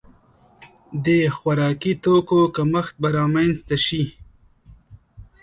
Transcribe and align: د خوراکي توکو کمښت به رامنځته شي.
د 1.05 1.07
خوراکي 1.35 1.93
توکو 2.03 2.39
کمښت 2.55 2.93
به 3.01 3.09
رامنځته 3.17 3.77
شي. 3.85 4.03